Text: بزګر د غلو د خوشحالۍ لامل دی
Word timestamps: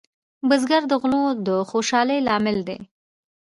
بزګر 0.49 0.83
د 0.87 0.93
غلو 1.01 1.23
د 1.47 1.49
خوشحالۍ 1.69 2.19
لامل 2.27 2.57
دی 2.67 2.77